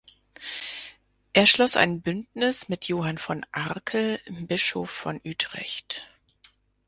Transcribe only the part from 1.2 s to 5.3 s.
Er schloss ein Bündnis mit Johann von Arkel, Bischof von